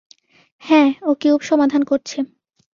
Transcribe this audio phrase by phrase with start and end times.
[0.63, 2.17] হ্যাঁ, ও কিউব সমাধান করছে।